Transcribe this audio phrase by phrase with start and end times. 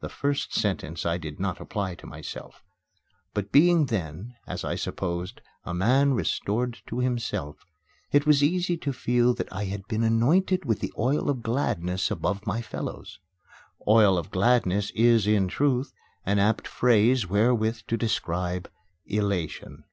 [0.00, 2.64] The first sentence I did not apply to myself;
[3.34, 7.66] but being then, as I supposed, a man restored to himself,
[8.10, 12.10] it was easy to feel that I had been anointed with the oil of gladness
[12.10, 13.20] above my fellows.
[13.86, 15.92] "Oil of gladness" is, in truth,
[16.24, 18.70] an apt phrase wherewith to describe
[19.04, 19.84] elation.